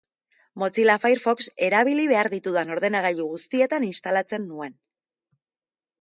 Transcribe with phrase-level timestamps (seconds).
[0.61, 4.79] Mozilla Firefox erabili behar ditudan ordenagailu guztietan instalatzen nuen.